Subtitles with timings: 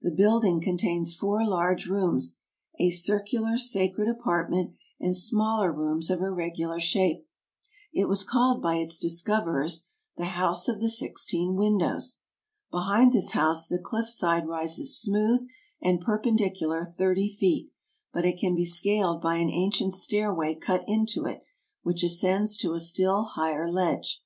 [0.00, 2.40] The building contains four large rooms,
[2.80, 7.26] a circular sacred apartment and smaller rooms of irregular shape.
[7.92, 9.86] It was called by its discoverers
[10.16, 12.20] "The House of the Sixteen Windows."
[12.70, 15.46] Behind this house the cliff side rises smooth
[15.82, 17.70] and perpendicular thirty feet,
[18.10, 21.42] but it can be scaled by an ancient stairway cut into it
[21.82, 24.22] which ascends to a still higher ledge.